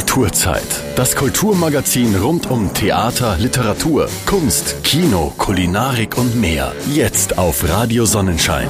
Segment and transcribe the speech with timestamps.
[0.00, 0.64] Kulturzeit.
[0.96, 6.72] Das Kulturmagazin rund um Theater, Literatur, Kunst, Kino, Kulinarik und mehr.
[6.90, 8.66] Jetzt auf Radio Sonnenschein.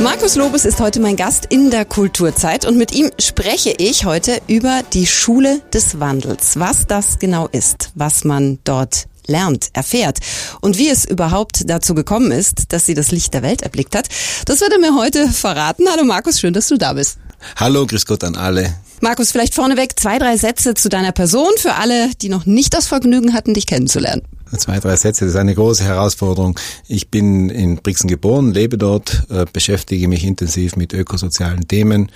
[0.00, 4.42] Markus Lobes ist heute mein Gast in der Kulturzeit und mit ihm spreche ich heute
[4.46, 6.60] über die Schule des Wandels.
[6.60, 10.18] Was das genau ist, was man dort lernt, erfährt
[10.60, 14.08] und wie es überhaupt dazu gekommen ist, dass sie das Licht der Welt erblickt hat,
[14.44, 15.86] das wird er mir heute verraten.
[15.90, 17.16] Hallo Markus, schön, dass du da bist.
[17.56, 18.74] Hallo, grüß Gott an alle.
[19.04, 22.86] Markus, vielleicht vorneweg zwei, drei Sätze zu deiner Person für alle, die noch nicht das
[22.86, 24.22] Vergnügen hatten, dich kennenzulernen.
[24.56, 26.58] Zwei, drei Sätze, das ist eine große Herausforderung.
[26.88, 32.10] Ich bin in Brixen geboren, lebe dort, äh, beschäftige mich intensiv mit ökosozialen Themen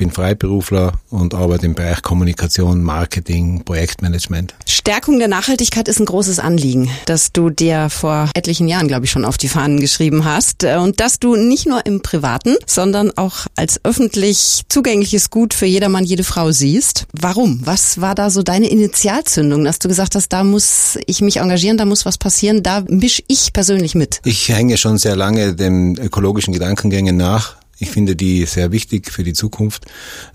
[0.00, 4.54] bin Freiberufler und arbeite im Bereich Kommunikation, Marketing, Projektmanagement.
[4.64, 9.10] Stärkung der Nachhaltigkeit ist ein großes Anliegen, das du dir vor etlichen Jahren, glaube ich,
[9.10, 13.46] schon auf die Fahnen geschrieben hast und dass du nicht nur im Privaten, sondern auch
[13.56, 17.06] als öffentlich zugängliches Gut für jedermann, jede Frau siehst.
[17.12, 17.60] Warum?
[17.66, 21.76] Was war da so deine Initialzündung, dass du gesagt hast, da muss ich mich engagieren,
[21.76, 24.22] da muss was passieren, da misch ich persönlich mit?
[24.24, 29.24] Ich hänge schon sehr lange den ökologischen Gedankengängen nach ich finde die sehr wichtig für
[29.24, 29.86] die Zukunft,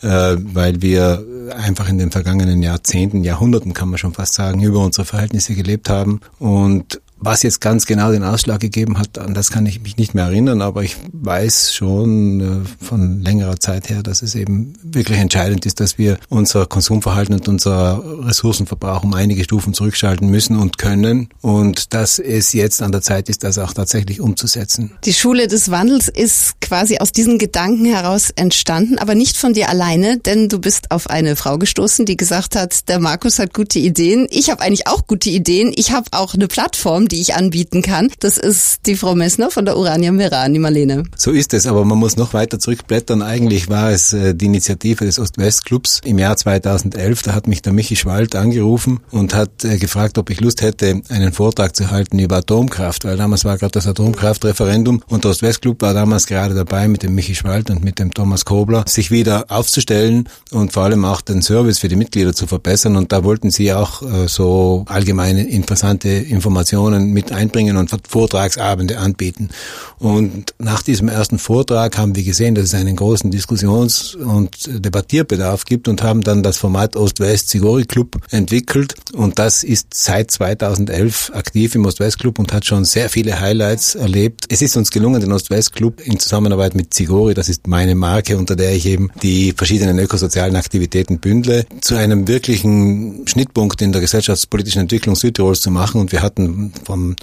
[0.01, 1.23] äh, weil wir
[1.55, 5.89] einfach in den vergangenen Jahrzehnten, Jahrhunderten kann man schon fast sagen, über unsere Verhältnisse gelebt
[5.89, 6.21] haben.
[6.39, 10.13] Und was jetzt ganz genau den Ausschlag gegeben hat, an das kann ich mich nicht
[10.13, 15.19] mehr erinnern, aber ich weiß schon äh, von längerer Zeit her, dass es eben wirklich
[15.19, 20.77] entscheidend ist, dass wir unser Konsumverhalten und unser Ressourcenverbrauch um einige Stufen zurückschalten müssen und
[20.77, 24.91] können und dass es jetzt an der Zeit ist, das auch tatsächlich umzusetzen.
[25.03, 29.69] Die Schule des Wandels ist quasi aus diesen Gedanken heraus entstanden, aber nicht von dir
[29.69, 33.79] alleine, denn du bist auf eine Frau gestoßen, die gesagt hat, der Markus hat gute
[33.79, 37.81] Ideen, ich habe eigentlich auch gute Ideen, ich habe auch eine Plattform, die ich anbieten
[37.81, 38.09] kann.
[38.19, 41.03] Das ist die Frau Messner von der Urania Meran, die Marlene.
[41.17, 43.21] So ist es, aber man muss noch weiter zurückblättern.
[43.21, 47.21] Eigentlich war es äh, die Initiative des Ost-West-Clubs im Jahr 2011.
[47.23, 51.01] Da hat mich der Michi Schwald angerufen und hat äh, gefragt, ob ich Lust hätte,
[51.09, 55.81] einen Vortrag zu halten über Atomkraft, weil damals war gerade das Atomkraftreferendum und der Ost-West-Club
[55.81, 59.45] war damals gerade dabei mit dem Michi Schwald und mit dem Thomas Kobler, sich wieder
[59.49, 62.95] aufzustellen und vor allem auch den Service für die Mitglieder zu verbessern.
[62.95, 68.97] Und da wollten sie auch äh, so allgemeine interessante Informationen Informationen mit einbringen und Vortragsabende
[68.97, 69.49] anbieten.
[69.97, 75.65] Und nach diesem ersten Vortrag haben wir gesehen, dass es einen großen Diskussions- und Debattierbedarf
[75.65, 78.95] gibt und haben dann das Format Ost-West Sigori Club entwickelt.
[79.13, 83.95] Und das ist seit 2011 aktiv im Ost-West Club und hat schon sehr viele Highlights
[83.95, 84.45] erlebt.
[84.49, 88.37] Es ist uns gelungen, den Ost-West Club in Zusammenarbeit mit Sigori, das ist meine Marke,
[88.37, 94.01] unter der ich eben die verschiedenen ökosozialen Aktivitäten bündle, zu einem wirklichen Schnittpunkt in der
[94.01, 96.01] gesellschaftspolitischen Entwicklung Südtirols zu machen.
[96.01, 97.15] Und wir hatten vom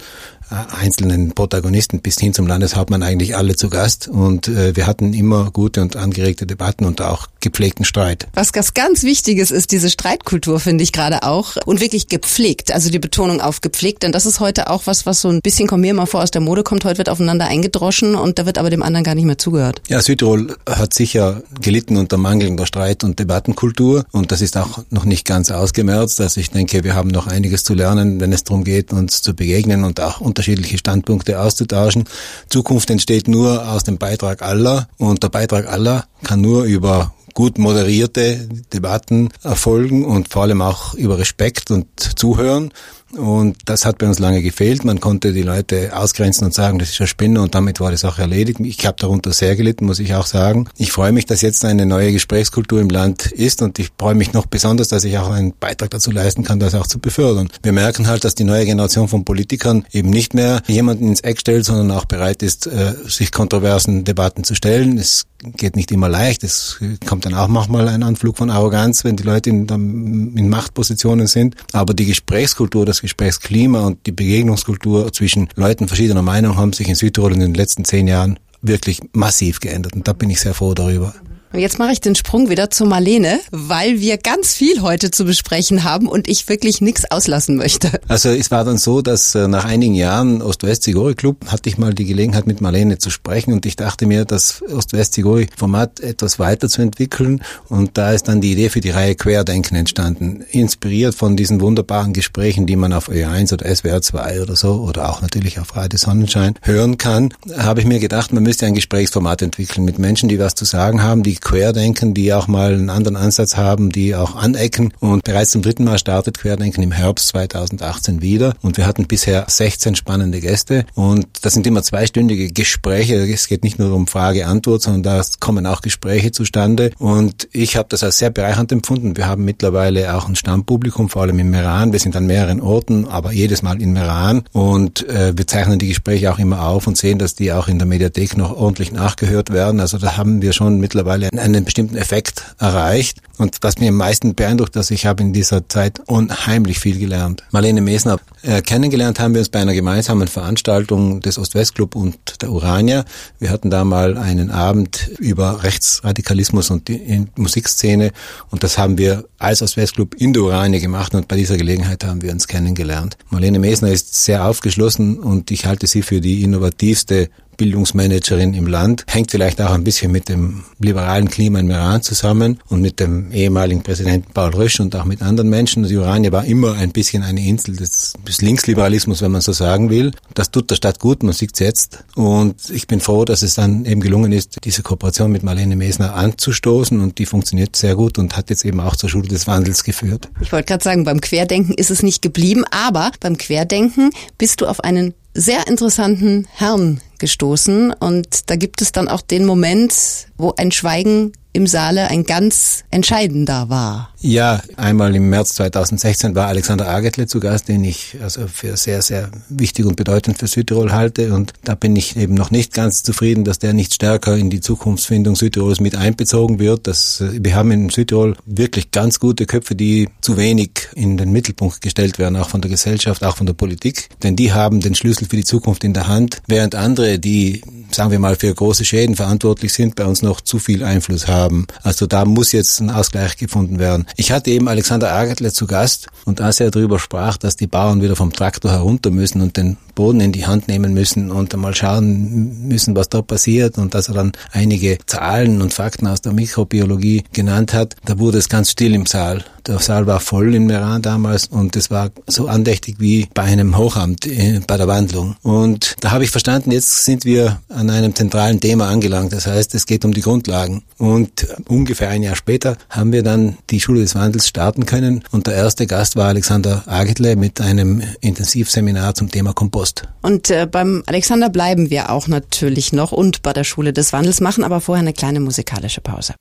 [0.53, 5.51] einzelnen Protagonisten bis hin zum Landeshauptmann eigentlich alle zu Gast und äh, wir hatten immer
[5.51, 8.27] gute und angeregte Debatten und auch gepflegten Streit.
[8.33, 12.89] Was ganz, ganz Wichtiges ist diese Streitkultur, finde ich gerade auch und wirklich gepflegt, also
[12.89, 15.81] die Betonung auf gepflegt, denn das ist heute auch was, was so ein bisschen, kommt
[15.81, 18.69] mir mal vor, aus der Mode kommt, heute wird aufeinander eingedroschen und da wird aber
[18.69, 19.81] dem anderen gar nicht mehr zugehört.
[19.87, 25.05] Ja, Südtirol hat sicher gelitten unter mangelnder Streit- und Debattenkultur und das ist auch noch
[25.05, 28.63] nicht ganz ausgemerzt, also ich denke, wir haben noch einiges zu lernen, wenn es darum
[28.63, 32.03] geht, uns zu begegnen und auch unter unterschiedliche Standpunkte auszutauschen.
[32.49, 37.57] Zukunft entsteht nur aus dem Beitrag aller und der Beitrag aller kann nur über gut
[37.57, 41.87] moderierte Debatten erfolgen und vor allem auch über Respekt und
[42.19, 42.71] Zuhören.
[43.17, 44.85] Und das hat bei uns lange gefehlt.
[44.85, 47.97] Man konnte die Leute ausgrenzen und sagen, das ist ein Spinner und damit war die
[47.97, 48.59] Sache erledigt.
[48.61, 50.67] Ich habe darunter sehr gelitten, muss ich auch sagen.
[50.77, 54.33] Ich freue mich, dass jetzt eine neue Gesprächskultur im Land ist und ich freue mich
[54.33, 57.49] noch besonders, dass ich auch einen Beitrag dazu leisten kann, das auch zu befördern.
[57.61, 61.39] Wir merken halt, dass die neue Generation von Politikern eben nicht mehr jemanden ins Eck
[61.39, 64.97] stellt, sondern auch bereit ist, äh, sich kontroversen Debatten zu stellen.
[64.97, 65.25] Es
[65.57, 66.43] geht nicht immer leicht.
[66.43, 71.27] Es kommt dann auch manchmal ein Anflug von Arroganz, wenn die Leute in, in Machtpositionen
[71.27, 71.55] sind.
[71.73, 76.95] Aber die Gesprächskultur, das Gesprächsklima und die Begegnungskultur zwischen Leuten verschiedener Meinung haben sich in
[76.95, 79.93] Südtirol in den letzten zehn Jahren wirklich massiv geändert.
[79.93, 81.13] Und da bin ich sehr froh darüber.
[81.53, 85.23] Und jetzt mache ich den Sprung wieder zu Marlene, weil wir ganz viel heute zu
[85.23, 87.91] besprechen haben und ich wirklich nichts auslassen möchte.
[88.07, 91.93] Also es war dann so, dass äh, nach einigen Jahren Ost-West-Sigori Club hatte ich mal
[91.93, 97.43] die Gelegenheit mit Marlene zu sprechen und ich dachte mir, das Ost-West-Sigori Format etwas weiterzuentwickeln
[97.69, 100.43] und da ist dann die Idee für die Reihe Querdenken entstanden.
[100.49, 105.07] Inspiriert von diesen wunderbaren Gesprächen, die man auf Ö1 oder SWR 2 oder so oder
[105.07, 109.43] auch natürlich auf Radio Sonnenschein hören kann, habe ich mir gedacht, man müsste ein Gesprächsformat
[109.43, 113.17] entwickeln mit Menschen, die was zu sagen haben, die Querdenken, die auch mal einen anderen
[113.17, 114.93] Ansatz haben, die auch anecken.
[114.99, 118.53] Und bereits zum dritten Mal startet Querdenken im Herbst 2018 wieder.
[118.61, 120.85] Und wir hatten bisher 16 spannende Gäste.
[120.95, 123.15] Und das sind immer zweistündige Gespräche.
[123.15, 126.91] Es geht nicht nur um Frage-Antwort, sondern da kommen auch Gespräche zustande.
[126.97, 129.17] Und ich habe das als sehr bereichernd empfunden.
[129.17, 131.91] Wir haben mittlerweile auch ein Stammpublikum, vor allem in Meran.
[131.91, 134.43] Wir sind an mehreren Orten, aber jedes Mal in Meran.
[134.53, 137.79] Und äh, wir zeichnen die Gespräche auch immer auf und sehen, dass die auch in
[137.79, 139.79] der Mediathek noch ordentlich nachgehört werden.
[139.79, 143.19] Also da haben wir schon mittlerweile einen bestimmten Effekt erreicht.
[143.37, 147.43] Und was mir am meisten beeindruckt, dass ich habe in dieser Zeit unheimlich viel gelernt.
[147.51, 152.51] Marlene Mesner äh, kennengelernt haben wir uns bei einer gemeinsamen Veranstaltung des Ost-West-Club und der
[152.51, 153.05] Urania.
[153.39, 158.11] Wir hatten da mal einen Abend über Rechtsradikalismus und die Musikszene
[158.51, 162.21] und das haben wir als Ost-West-Club in der Urania gemacht und bei dieser Gelegenheit haben
[162.21, 163.17] wir uns kennengelernt.
[163.29, 169.03] Marlene Mesner ist sehr aufgeschlossen und ich halte sie für die innovativste Bildungsmanagerin im Land.
[169.07, 173.31] Hängt vielleicht auch ein bisschen mit dem liberalen Klima in Iran zusammen und mit dem
[173.31, 175.83] ehemaligen Präsidenten Paul Rösch und auch mit anderen Menschen.
[175.83, 179.89] Die Urania war immer ein bisschen eine Insel des, des Linksliberalismus, wenn man so sagen
[179.89, 180.11] will.
[180.33, 182.03] Das tut der Stadt gut, man sieht es jetzt.
[182.15, 186.15] Und ich bin froh, dass es dann eben gelungen ist, diese Kooperation mit Marlene Mesner
[186.15, 189.83] anzustoßen und die funktioniert sehr gut und hat jetzt eben auch zur Schule des Wandels
[189.83, 190.29] geführt.
[190.41, 194.67] Ich wollte gerade sagen, beim Querdenken ist es nicht geblieben, aber beim Querdenken bist du
[194.67, 197.91] auf einen sehr interessanten Herrn gestoßen.
[197.91, 202.83] Und da gibt es dann auch den Moment, wo ein Schweigen im Saale ein ganz
[202.89, 204.09] entscheidender war.
[204.25, 209.01] Ja, einmal im März 2016 war Alexander Agetle zu Gast, den ich also für sehr,
[209.01, 211.33] sehr wichtig und bedeutend für Südtirol halte.
[211.33, 214.61] Und da bin ich eben noch nicht ganz zufrieden, dass der nicht stärker in die
[214.61, 216.87] Zukunftsfindung Südtirols mit einbezogen wird.
[216.87, 221.33] Das, äh, wir haben in Südtirol wirklich ganz gute Köpfe, die zu wenig in den
[221.33, 224.07] Mittelpunkt gestellt werden, auch von der Gesellschaft, auch von der Politik.
[224.23, 227.61] Denn die haben den Schlüssel für die Zukunft in der Hand, während andere, die,
[227.91, 231.42] sagen wir mal, für große Schäden verantwortlich sind, bei uns noch zu viel Einfluss haben.
[231.83, 234.05] Also da muss jetzt ein Ausgleich gefunden werden.
[234.15, 238.01] Ich hatte eben Alexander Agertle zu Gast und als er darüber sprach, dass die Bauern
[238.01, 241.75] wieder vom Traktor herunter müssen und den Boden in die Hand nehmen müssen und einmal
[241.75, 246.33] schauen müssen, was da passiert und dass er dann einige Zahlen und Fakten aus der
[246.33, 249.43] Mikrobiologie genannt hat, da wurde es ganz still im Saal.
[249.67, 253.77] Der Saal war voll in Meran damals und es war so andächtig wie bei einem
[253.77, 255.37] Hochamt äh, bei der Wandlung.
[255.41, 259.31] Und da habe ich verstanden, jetzt sind wir an einem zentralen Thema angelangt.
[259.31, 260.83] Das heißt, es geht um die Grundlagen.
[260.97, 261.32] Und
[261.67, 265.55] ungefähr ein Jahr später haben wir dann die Schule des Wandels starten können und der
[265.55, 270.07] erste Gast war Alexander Agetle mit einem Intensivseminar zum Thema Kompost.
[270.21, 274.41] Und äh, beim Alexander bleiben wir auch natürlich noch und bei der Schule des Wandels
[274.41, 276.33] machen aber vorher eine kleine musikalische Pause.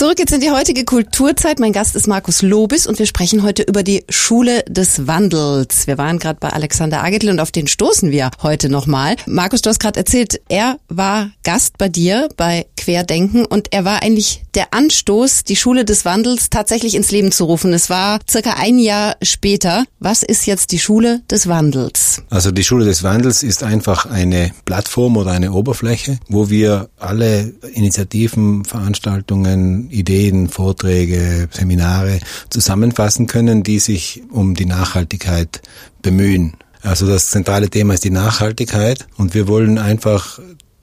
[0.00, 1.60] Zurück jetzt in die heutige Kulturzeit.
[1.60, 5.86] Mein Gast ist Markus Lobis und wir sprechen heute über die Schule des Wandels.
[5.86, 9.16] Wir waren gerade bei Alexander Agetl und auf den stoßen wir heute nochmal.
[9.26, 14.02] Markus, du hast gerade erzählt, er war Gast bei dir bei Querdenken und er war
[14.02, 17.74] eigentlich der Anstoß, die Schule des Wandels tatsächlich ins Leben zu rufen.
[17.74, 19.84] Es war circa ein Jahr später.
[19.98, 22.22] Was ist jetzt die Schule des Wandels?
[22.30, 27.52] Also die Schule des Wandels ist einfach eine Plattform oder eine Oberfläche, wo wir alle
[27.74, 35.60] Initiativen, Veranstaltungen, Ideen, Vorträge, Seminare zusammenfassen können, die sich um die Nachhaltigkeit
[36.02, 36.54] bemühen.
[36.82, 40.40] Also das zentrale Thema ist die Nachhaltigkeit und wir wollen einfach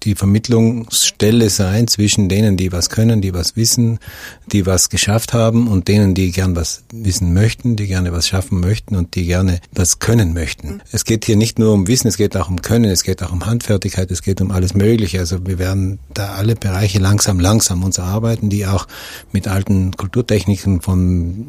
[0.08, 4.00] die Vermittlungsstelle sein zwischen denen, die was können, die was wissen,
[4.54, 8.62] die was geschafft haben und denen, die gern was wissen möchten, die gerne was schaffen
[8.62, 10.82] möchten und die gerne was können möchten.
[10.94, 13.34] Es geht hier nicht nur um Wissen, es geht auch um Können, es geht auch
[13.34, 15.20] um Handfertigkeit, es geht um alles Mögliche.
[15.20, 18.88] Also wir werden da alle Bereiche langsam, langsam uns erarbeiten, die auch
[19.34, 21.46] mit alten Kulturtechniken von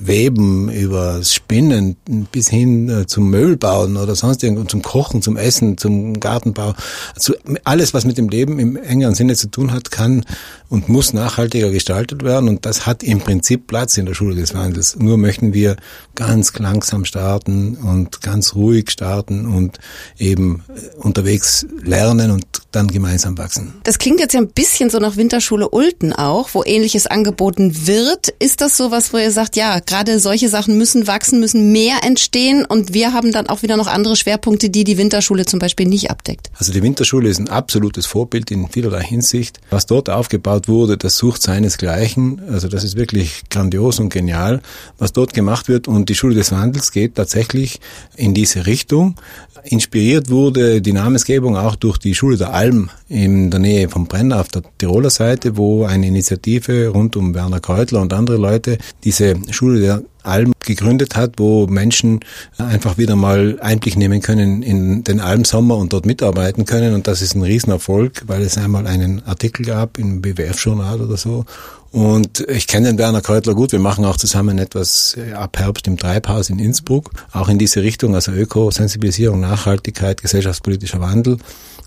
[0.00, 1.96] Weben über Spinnen
[2.32, 6.74] bis hin äh, zum Möbelbauen oder sonst irgendwas, zum Kochen, zum Essen, zum Gartenbau,
[7.18, 10.24] zu alles, was mit dem Leben im engeren Sinne zu tun hat, kann
[10.68, 12.48] und muss nachhaltiger gestaltet werden.
[12.48, 14.96] Und das hat im Prinzip Platz in der Schule des Wandels.
[14.96, 15.76] Nur möchten wir
[16.14, 19.78] ganz langsam starten und ganz ruhig starten und
[20.18, 23.74] eben äh, unterwegs lernen und dann gemeinsam wachsen.
[23.84, 28.28] Das klingt jetzt ja ein bisschen so nach Winterschule Ulten auch, wo ähnliches angeboten wird.
[28.38, 31.98] Ist das so was, wo ihr sagt, ja, gerade solche Sachen müssen wachsen, müssen mehr
[32.02, 35.86] entstehen und wir haben dann auch wieder noch andere Schwerpunkte, die die Winterschule zum Beispiel
[35.86, 36.50] nicht abdeckt?
[36.58, 39.60] Also die Winterschule ist ein absolutes Vorbild in vielerlei Hinsicht.
[39.70, 42.42] Was dort aufgebaut wurde, das sucht seinesgleichen.
[42.50, 44.62] Also das ist wirklich grandios und genial,
[44.98, 45.86] was dort gemacht wird.
[45.86, 47.78] Und die Schule des Wandels geht tatsächlich
[48.16, 49.14] in diese Richtung.
[49.62, 54.40] Inspiriert wurde die Namensgebung auch durch die Schule der Alm in der Nähe vom Brenner
[54.40, 59.36] auf der Tiroler Seite, wo eine Initiative rund um Werner Kreutler und andere Leute diese
[59.52, 62.20] Schule der Alm gegründet hat, wo Menschen
[62.58, 66.94] einfach wieder mal Einblick nehmen können in den Almsommer und dort mitarbeiten können.
[66.94, 71.44] Und das ist ein Riesenerfolg, weil es einmal einen Artikel gab im BWF-Journal oder so
[71.92, 73.72] und ich kenne den Werner Kreutler gut.
[73.72, 77.82] Wir machen auch zusammen etwas äh, ab Herbst im Treibhaus in Innsbruck, auch in diese
[77.82, 81.36] Richtung, also Ökosensibilisierung, Nachhaltigkeit, gesellschaftspolitischer Wandel.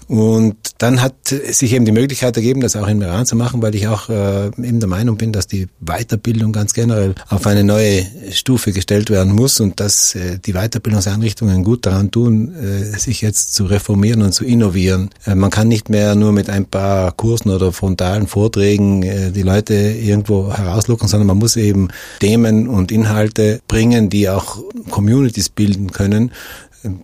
[0.07, 3.73] Und dann hat sich eben die Möglichkeit ergeben, das auch in Meran zu machen, weil
[3.73, 8.05] ich auch äh, eben der Meinung bin, dass die Weiterbildung ganz generell auf eine neue
[8.31, 13.55] Stufe gestellt werden muss und dass äh, die Weiterbildungseinrichtungen gut daran tun, äh, sich jetzt
[13.55, 15.09] zu reformieren und zu innovieren.
[15.25, 19.43] Äh, man kann nicht mehr nur mit ein paar Kursen oder frontalen Vorträgen äh, die
[19.43, 21.87] Leute irgendwo herauslocken, sondern man muss eben
[22.19, 24.59] Themen und Inhalte bringen, die auch
[24.91, 26.31] Communities bilden können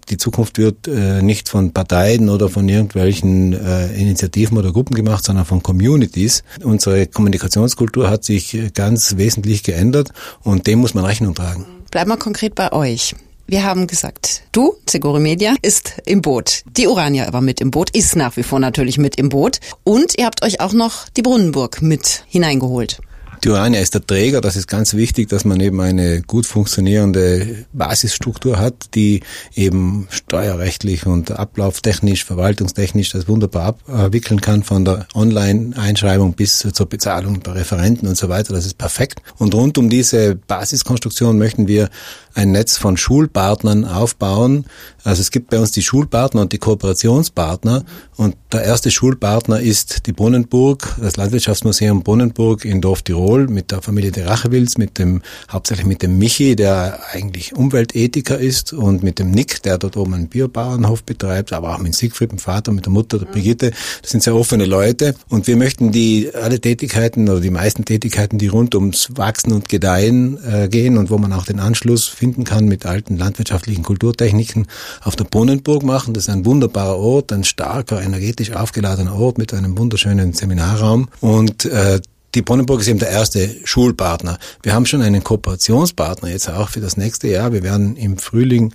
[0.09, 5.23] die Zukunft wird äh, nicht von Parteien oder von irgendwelchen äh, Initiativen oder Gruppen gemacht,
[5.23, 6.43] sondern von Communities.
[6.63, 10.11] Unsere Kommunikationskultur hat sich ganz wesentlich geändert
[10.43, 11.65] und dem muss man Rechnung tragen.
[11.91, 13.15] Bleib mal konkret bei euch.
[13.47, 16.63] Wir haben gesagt, du, Segore Media, ist im Boot.
[16.77, 19.59] Die Urania war mit im Boot, ist nach wie vor natürlich mit im Boot.
[19.83, 23.01] Und ihr habt euch auch noch die Brunnenburg mit hineingeholt.
[23.43, 27.65] Die Urania ist der Träger, das ist ganz wichtig, dass man eben eine gut funktionierende
[27.74, 29.21] Basisstruktur hat, die
[29.55, 37.41] eben steuerrechtlich und ablauftechnisch, verwaltungstechnisch das wunderbar abwickeln kann, von der Online-Einschreibung bis zur Bezahlung
[37.41, 38.53] der Referenten und so weiter.
[38.53, 39.24] Das ist perfekt.
[39.39, 41.89] Und rund um diese Basiskonstruktion möchten wir
[42.33, 44.65] ein Netz von Schulpartnern aufbauen.
[45.03, 47.83] Also es gibt bei uns die Schulpartner und die Kooperationspartner.
[48.15, 53.81] Und der erste Schulpartner ist die Brunnenburg, das Landwirtschaftsmuseum Brunnenburg in Dorf Tirol mit der
[53.81, 59.17] Familie de Rachewils, mit dem, hauptsächlich mit dem Michi, der eigentlich Umweltethiker ist und mit
[59.17, 62.85] dem Nick, der dort oben einen Biobauernhof betreibt, aber auch mit Siegfried, dem Vater, mit
[62.85, 63.71] der Mutter, der Brigitte.
[64.01, 65.15] Das sind sehr offene Leute.
[65.29, 69.67] Und wir möchten die, alle Tätigkeiten oder die meisten Tätigkeiten, die rund ums Wachsen und
[69.67, 74.67] Gedeihen äh, gehen und wo man auch den Anschluss finden kann mit alten landwirtschaftlichen Kulturtechniken
[75.03, 76.13] auf der Brunnenburg machen.
[76.13, 81.09] Das ist ein wunderbarer Ort, ein starker, energetisch aufgeladener Ort mit einem wunderschönen Seminarraum.
[81.19, 81.99] Und äh,
[82.35, 84.38] die Brunnenburg ist eben der erste Schulpartner.
[84.63, 87.51] Wir haben schon einen Kooperationspartner jetzt auch für das nächste Jahr.
[87.51, 88.73] Wir werden im Frühling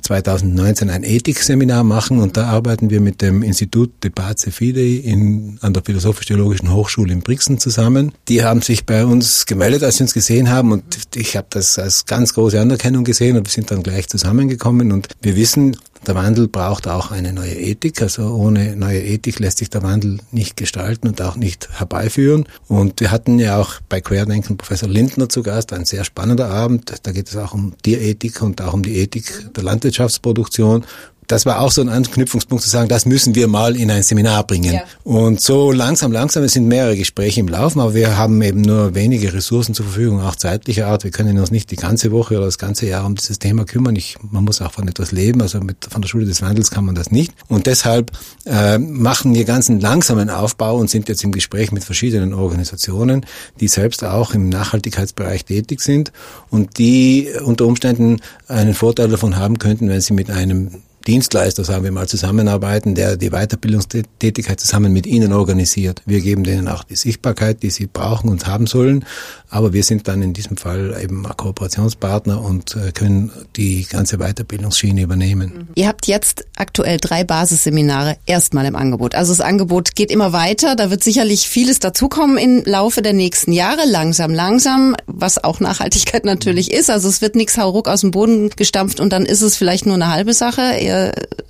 [0.00, 5.58] 2019 ein Ethikseminar machen und da arbeiten wir mit dem Institut de Pace Fidei in,
[5.62, 8.12] an der Philosophisch-Theologischen Hochschule in Brixen zusammen.
[8.28, 10.84] Die haben sich bei uns gemeldet, als sie uns gesehen haben und
[11.14, 15.08] ich habe das als ganz große Anerkennung gesehen und wir sind dann gleich zusammengekommen und
[15.22, 18.00] wir wissen, der Wandel braucht auch eine neue Ethik.
[18.00, 22.46] Also ohne neue Ethik lässt sich der Wandel nicht gestalten und auch nicht herbeiführen.
[22.68, 26.94] Und wir hatten ja auch bei Querdenken Professor Lindner zu Gast, ein sehr spannender Abend.
[27.02, 30.84] Da geht es auch um Tierethik und auch um die Ethik der Landwirtschaftsproduktion
[31.26, 34.46] das war auch so ein Anknüpfungspunkt zu sagen, das müssen wir mal in ein Seminar
[34.46, 34.74] bringen.
[34.74, 34.82] Ja.
[35.04, 38.94] Und so langsam, langsam, es sind mehrere Gespräche im Laufen, aber wir haben eben nur
[38.94, 41.04] wenige Ressourcen zur Verfügung, auch zeitlicher Art.
[41.04, 43.96] Wir können uns nicht die ganze Woche oder das ganze Jahr um dieses Thema kümmern.
[43.96, 46.84] Ich, man muss auch von etwas leben, also mit, von der Schule des Wandels kann
[46.84, 47.32] man das nicht.
[47.48, 48.12] Und deshalb
[48.44, 53.26] äh, machen wir ganz einen langsamen Aufbau und sind jetzt im Gespräch mit verschiedenen Organisationen,
[53.60, 56.12] die selbst auch im Nachhaltigkeitsbereich tätig sind
[56.50, 60.70] und die unter Umständen einen Vorteil davon haben könnten, wenn sie mit einem
[61.06, 66.02] Dienstleister, sagen wir mal, zusammenarbeiten, der die Weiterbildungstätigkeit zusammen mit Ihnen organisiert.
[66.04, 69.04] Wir geben denen auch die Sichtbarkeit, die sie brauchen und haben sollen.
[69.48, 75.02] Aber wir sind dann in diesem Fall eben Kooperationspartner und äh, können die ganze Weiterbildungsschiene
[75.02, 75.52] übernehmen.
[75.54, 75.68] Mhm.
[75.76, 79.14] Ihr habt jetzt aktuell drei Basisseminare erstmal im Angebot.
[79.14, 80.74] Also das Angebot geht immer weiter.
[80.74, 86.24] Da wird sicherlich vieles dazukommen im Laufe der nächsten Jahre, langsam, langsam, was auch Nachhaltigkeit
[86.24, 86.90] natürlich ist.
[86.90, 89.94] Also es wird nichts hauruck aus dem Boden gestampft und dann ist es vielleicht nur
[89.94, 90.78] eine halbe Sache.
[90.80, 90.95] Ihr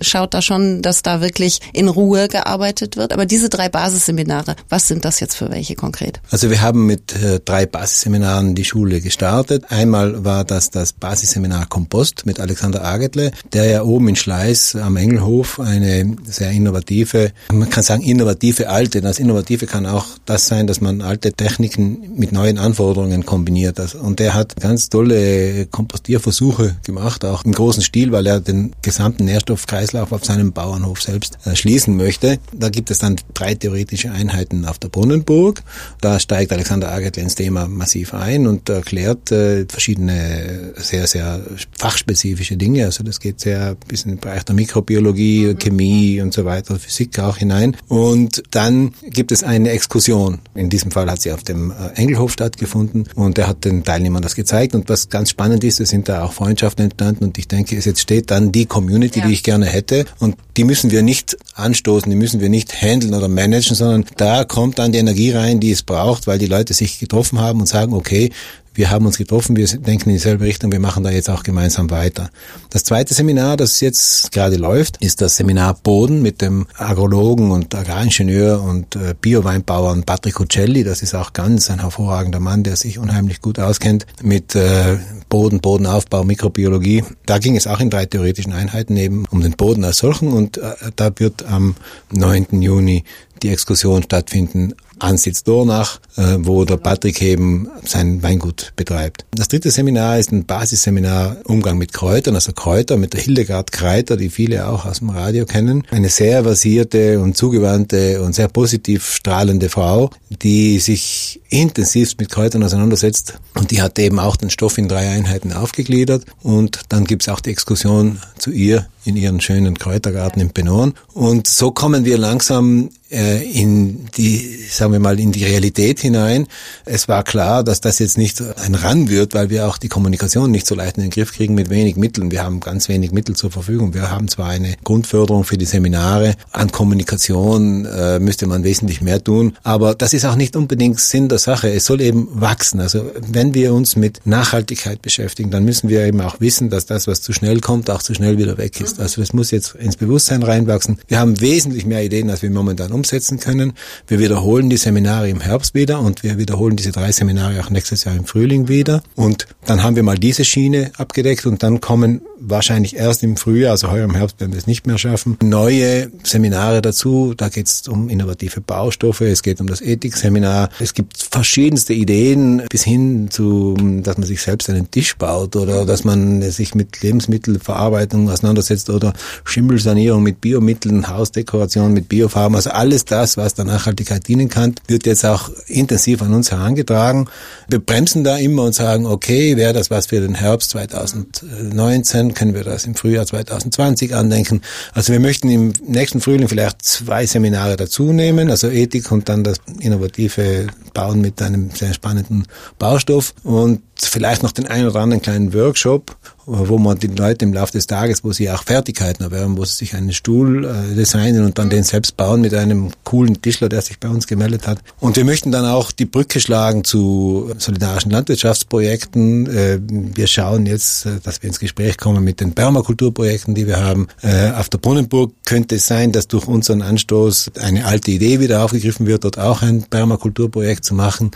[0.01, 3.13] schaut da schon, dass da wirklich in Ruhe gearbeitet wird.
[3.13, 6.19] Aber diese drei Basisseminare, was sind das jetzt für welche konkret?
[6.31, 9.65] Also wir haben mit äh, drei Basisseminaren die Schule gestartet.
[9.69, 14.97] Einmal war das das Basisseminar Kompost mit Alexander Agetle, der ja oben in Schleiß am
[14.97, 20.67] Engelhof eine sehr innovative, man kann sagen innovative alte, das Innovative kann auch das sein,
[20.67, 23.79] dass man alte Techniken mit neuen Anforderungen kombiniert.
[23.95, 29.25] Und der hat ganz tolle Kompostierversuche gemacht, auch im großen Stil, weil er den gesamten
[29.37, 32.39] Nährstoffkreislauf auf seinem Bauernhof selbst äh, schließen möchte.
[32.53, 35.61] Da gibt es dann drei theoretische Einheiten auf der Brunnenburg.
[36.01, 41.41] Da steigt Alexander Agetle ins Thema massiv ein und erklärt äh, verschiedene sehr, sehr
[41.77, 42.85] fachspezifische Dinge.
[42.85, 45.59] Also das geht sehr bis in den Bereich der Mikrobiologie, mhm.
[45.59, 47.77] Chemie und so weiter, Physik auch hinein.
[47.87, 50.39] Und dann gibt es eine Exkursion.
[50.55, 54.23] In diesem Fall hat sie auf dem äh, Engelhof stattgefunden und er hat den Teilnehmern
[54.23, 54.73] das gezeigt.
[54.73, 57.85] Und was ganz spannend ist, es sind da auch Freundschaften entstanden und ich denke, es
[57.85, 59.27] jetzt steht dann die Community, ja.
[59.27, 60.05] die ich gerne hätte.
[60.19, 64.43] Und die müssen wir nicht anstoßen, die müssen wir nicht handeln oder managen, sondern da
[64.43, 67.67] kommt dann die Energie rein, die es braucht, weil die Leute sich getroffen haben und
[67.67, 68.31] sagen, okay,
[68.77, 71.89] wir haben uns getroffen, wir denken in dieselbe Richtung, wir machen da jetzt auch gemeinsam
[71.89, 72.29] weiter.
[72.69, 77.73] Das zweite Seminar, das jetzt gerade läuft, ist das Seminar Boden mit dem Agrologen und
[77.73, 80.83] Agraringenieur und äh, Bioweinbauern Patrick Uccelli.
[80.83, 85.59] Das ist auch ganz ein hervorragender Mann, der sich unheimlich gut auskennt mit äh, Boden,
[85.59, 87.03] Bodenaufbau, Mikrobiologie.
[87.25, 90.57] Da ging es auch in drei theoretischen Einheiten eben um den Boden als solchen und
[90.59, 91.75] äh, da wird am
[92.11, 92.61] 9.
[92.61, 93.03] Juni
[93.41, 99.25] die Exkursion stattfinden Ansitz Dornach, äh, wo der Patrick eben sein Weingut betreibt.
[99.31, 104.17] Das dritte Seminar ist ein Basisseminar Umgang mit Kräutern, also Kräuter mit der Hildegard Kreiter,
[104.17, 105.83] die viele auch aus dem Radio kennen.
[105.91, 110.09] Eine sehr versierte und zugewandte und sehr positiv strahlende Frau,
[110.41, 115.09] die sich intensiv mit Kräutern auseinandersetzt und die hat eben auch den Stoff in drei
[115.09, 120.53] Einheiten aufgegliedert und dann gibt's auch die Exkursion zu ihr in ihren schönen Kräutergarten in
[120.53, 125.99] Benorn und so kommen wir langsam äh, in die, sagen wir mal, in die Realität
[125.99, 126.47] hinein.
[126.85, 130.51] Es war klar, dass das jetzt nicht ein Run wird, weil wir auch die Kommunikation
[130.51, 132.31] nicht so leicht in den Griff kriegen mit wenig Mitteln.
[132.31, 133.93] Wir haben ganz wenig Mittel zur Verfügung.
[133.93, 139.23] Wir haben zwar eine Grundförderung für die Seminare, an Kommunikation äh, müsste man wesentlich mehr
[139.23, 141.71] tun, aber das ist auch nicht unbedingt Sinn der Sache.
[141.71, 142.79] Es soll eben wachsen.
[142.79, 147.07] Also wenn wir uns mit Nachhaltigkeit beschäftigen, dann müssen wir eben auch wissen, dass das,
[147.07, 148.96] was zu schnell kommt, auch zu schnell wieder weg ist.
[148.99, 150.99] Also das muss jetzt ins Bewusstsein reinwachsen.
[151.07, 153.73] Wir haben wesentlich mehr Ideen, als wir momentan umsetzen können.
[154.07, 158.03] Wir wiederholen die Seminare im Herbst wieder und wir wiederholen diese drei Seminare auch nächstes
[158.03, 159.01] Jahr im Frühling wieder.
[159.15, 163.71] Und dann haben wir mal diese Schiene abgedeckt und dann kommen wahrscheinlich erst im Frühjahr,
[163.71, 167.33] also heuer im Herbst werden wir es nicht mehr schaffen, neue Seminare dazu.
[167.35, 170.69] Da geht es um innovative Baustoffe, es geht um das Ethikseminar.
[170.79, 175.85] Es gibt verschiedenste Ideen bis hin zu, dass man sich selbst einen Tisch baut oder
[175.85, 179.13] dass man sich mit Lebensmittelverarbeitung auseinandersetzt oder
[179.43, 182.55] Schimmelsanierung mit Biomitteln, Hausdekoration mit Biofarben.
[182.55, 187.29] Also alles das, was der Nachhaltigkeit dienen kann, wird jetzt auch intensiv an uns herangetragen.
[187.69, 192.53] Wir bremsen da immer und sagen, okay, wäre das was für den Herbst 2019, können
[192.53, 194.61] wir das im Frühjahr 2020 andenken.
[194.93, 199.43] Also wir möchten im nächsten Frühling vielleicht zwei Seminare dazu nehmen, also Ethik und dann
[199.43, 202.45] das innovative Bauen mit einem sehr spannenden
[202.79, 206.15] Baustoff und vielleicht noch den einen oder anderen kleinen Workshop
[206.49, 209.75] wo man die Leute im Laufe des Tages, wo sie auch Fertigkeiten erwerben, wo sie
[209.75, 213.81] sich einen Stuhl äh, designen und dann den selbst bauen mit einem coolen Tischler, der
[213.81, 214.79] sich bei uns gemeldet hat.
[215.01, 219.47] Und wir möchten dann auch die Brücke schlagen zu solidarischen Landwirtschaftsprojekten.
[219.47, 223.83] Äh, wir schauen jetzt, äh, dass wir ins Gespräch kommen mit den Permakulturprojekten, die wir
[223.83, 224.07] haben.
[224.21, 228.63] Äh, auf der Brunnenburg könnte es sein, dass durch unseren Anstoß eine alte Idee wieder
[228.63, 231.31] aufgegriffen wird, dort auch ein Permakulturprojekt zu machen.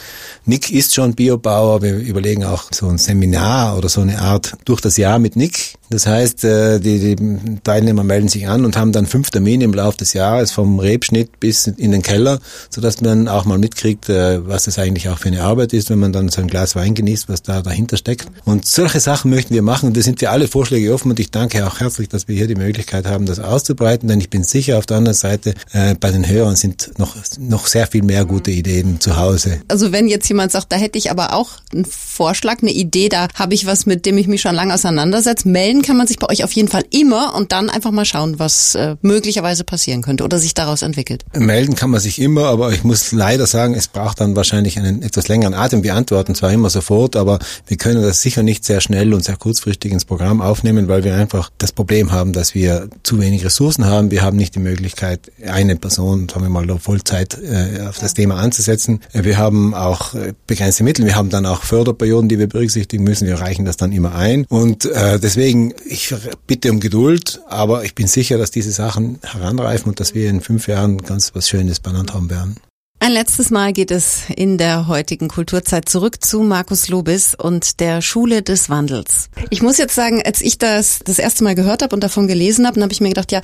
[0.45, 1.81] Nick ist schon Biobauer.
[1.81, 5.75] Wir überlegen auch so ein Seminar oder so eine Art durch das Jahr mit Nick.
[5.89, 9.73] Das heißt, äh, die, die Teilnehmer melden sich an und haben dann fünf Termine im
[9.73, 14.47] Laufe des Jahres vom Rebschnitt bis in den Keller, sodass man auch mal mitkriegt, äh,
[14.47, 16.95] was das eigentlich auch für eine Arbeit ist, wenn man dann so ein Glas Wein
[16.95, 18.27] genießt, was da dahinter steckt.
[18.45, 21.67] Und solche Sachen möchten wir machen da sind für alle Vorschläge offen und ich danke
[21.67, 24.85] auch herzlich, dass wir hier die Möglichkeit haben, das auszubreiten, denn ich bin sicher, auf
[24.85, 29.01] der anderen Seite äh, bei den Hörern sind noch, noch sehr viel mehr gute Ideen
[29.01, 29.59] zu Hause.
[29.67, 33.27] Also wenn jetzt jemand sagt, da hätte ich aber auch einen Vorschlag, eine Idee, da
[33.35, 35.45] habe ich was, mit dem ich mich schon lange auseinander auseinandersetzt.
[35.45, 38.39] Melden kann man sich bei euch auf jeden Fall immer und dann einfach mal schauen,
[38.39, 41.23] was äh, möglicherweise passieren könnte oder sich daraus entwickelt.
[41.33, 45.01] Melden kann man sich immer, aber ich muss leider sagen, es braucht dann wahrscheinlich einen
[45.01, 45.83] etwas längeren Atem.
[45.83, 49.37] Wir antworten zwar immer sofort, aber wir können das sicher nicht sehr schnell und sehr
[49.37, 53.85] kurzfristig ins Programm aufnehmen, weil wir einfach das Problem haben, dass wir zu wenig Ressourcen
[53.85, 54.11] haben.
[54.11, 58.35] Wir haben nicht die Möglichkeit, eine Person, sagen wir mal, Vollzeit äh, auf das Thema
[58.35, 58.99] anzusetzen.
[59.13, 61.05] Wir haben auch äh, begrenzte Mittel.
[61.05, 63.27] Wir haben dann auch Förderperioden, die wir berücksichtigen müssen.
[63.27, 64.45] Wir reichen das dann immer ein.
[64.49, 66.13] Und äh, deswegen, ich
[66.47, 70.41] bitte um Geduld, aber ich bin sicher, dass diese Sachen heranreifen und dass wir in
[70.41, 72.55] fünf Jahren ganz was Schönes beieinander haben werden.
[73.03, 78.03] Ein letztes Mal geht es in der heutigen Kulturzeit zurück zu Markus Lobis und der
[78.03, 79.29] Schule des Wandels.
[79.49, 82.67] Ich muss jetzt sagen, als ich das das erste Mal gehört habe und davon gelesen
[82.67, 83.41] habe, dann habe ich mir gedacht, ja,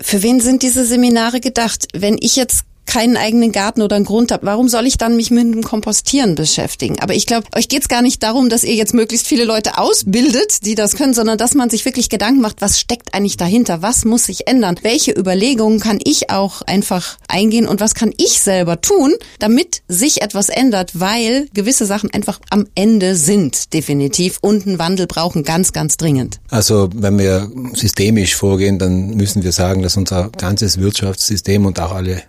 [0.00, 1.86] für wen sind diese Seminare gedacht?
[1.94, 5.30] Wenn ich jetzt keinen eigenen Garten oder einen Grund habt, warum soll ich dann mich
[5.30, 6.98] mit dem Kompostieren beschäftigen?
[7.00, 10.64] Aber ich glaube, euch geht's gar nicht darum, dass ihr jetzt möglichst viele Leute ausbildet,
[10.66, 13.82] die das können, sondern dass man sich wirklich Gedanken macht, was steckt eigentlich dahinter?
[13.82, 14.76] Was muss sich ändern?
[14.82, 20.22] Welche Überlegungen kann ich auch einfach eingehen und was kann ich selber tun, damit sich
[20.22, 25.72] etwas ändert, weil gewisse Sachen einfach am Ende sind, definitiv, und einen Wandel brauchen ganz,
[25.72, 26.40] ganz dringend.
[26.48, 31.92] Also wenn wir systemisch vorgehen, dann müssen wir sagen, dass unser ganzes Wirtschaftssystem und auch
[31.92, 32.22] alle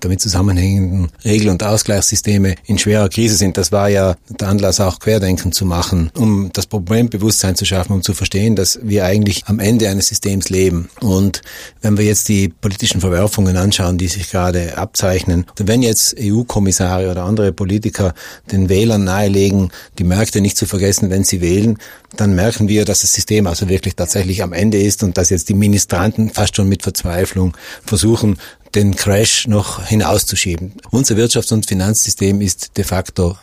[0.00, 3.56] damit zusammenhängenden Regel- und Ausgleichssysteme in schwerer Krise sind.
[3.56, 8.02] Das war ja der Anlass auch Querdenken zu machen, um das Problembewusstsein zu schaffen, um
[8.02, 10.88] zu verstehen, dass wir eigentlich am Ende eines Systems leben.
[11.00, 11.42] Und
[11.82, 17.24] wenn wir jetzt die politischen Verwerfungen anschauen, die sich gerade abzeichnen, wenn jetzt EU-Kommissare oder
[17.24, 18.14] andere Politiker
[18.50, 21.78] den Wählern nahelegen, die Märkte nicht zu vergessen, wenn sie wählen,
[22.16, 25.48] dann merken wir, dass das System also wirklich tatsächlich am Ende ist und dass jetzt
[25.48, 28.38] die Ministranten fast schon mit Verzweiflung versuchen,
[28.74, 30.74] den Crash noch hinauszuschieben.
[30.90, 33.36] Unser Wirtschafts- und Finanzsystem ist de facto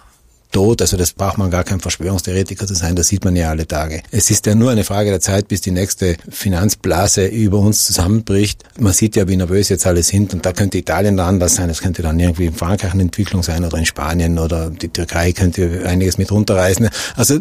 [0.52, 0.82] tot.
[0.82, 4.02] Also das braucht man gar kein Verschwörungstheoretiker zu sein, das sieht man ja alle Tage.
[4.12, 8.64] Es ist ja nur eine Frage der Zeit, bis die nächste Finanzblase über uns zusammenbricht.
[8.80, 11.68] Man sieht ja, wie nervös jetzt alle sind und da könnte Italien dran was sein,
[11.68, 15.32] das könnte dann irgendwie in Frankreich eine Entwicklung sein oder in Spanien oder die Türkei
[15.32, 16.90] könnte einiges mit runterreißen.
[17.16, 17.40] Also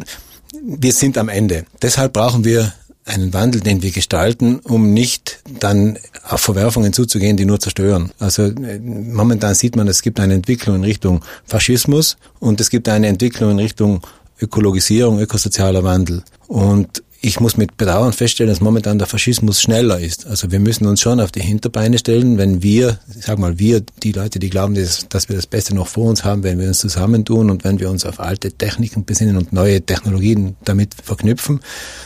[0.62, 1.64] wir sind am Ende.
[1.82, 2.72] Deshalb brauchen wir
[3.06, 5.96] einen Wandel, den wir gestalten, um nicht dann
[6.28, 8.10] auf Verwerfungen zuzugehen, die nur zerstören.
[8.18, 12.88] Also äh, momentan sieht man, es gibt eine Entwicklung in Richtung Faschismus und es gibt
[12.88, 14.02] eine Entwicklung in Richtung
[14.40, 16.22] Ökologisierung, ökosozialer Wandel.
[16.46, 20.26] Und ich muss mit Bedauern feststellen, dass momentan der Faschismus schneller ist.
[20.26, 23.82] Also wir müssen uns schon auf die Hinterbeine stellen, wenn wir, ich sag mal wir,
[24.02, 26.68] die Leute, die glauben, dass, dass wir das Beste noch vor uns haben, wenn wir
[26.68, 31.60] uns zusammentun und wenn wir uns auf alte Techniken besinnen und neue Technologien damit verknüpfen,